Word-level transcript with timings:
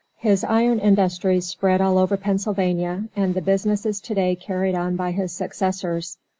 His 0.17 0.43
iron 0.43 0.79
industries 0.79 1.45
spread 1.45 1.79
all 1.79 1.99
over 1.99 2.17
Pennsylvania, 2.17 3.03
and 3.15 3.35
the 3.35 3.41
business 3.43 3.85
is 3.85 4.01
to 4.01 4.15
day 4.15 4.35
carried 4.35 4.73
on 4.73 4.95
by 4.95 5.11
his 5.11 5.31
successors. 5.31 6.17